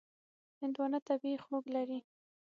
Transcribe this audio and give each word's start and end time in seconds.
هندوانه 0.59 0.99
طبیعي 1.09 1.37
خوږ 1.45 1.65
لري. 1.75 1.99